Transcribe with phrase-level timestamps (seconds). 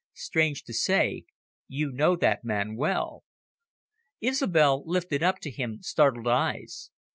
[0.15, 1.25] Strange to say,
[1.67, 3.23] you know that man well."
[4.19, 6.89] Isobel lifted up to him startled eyes.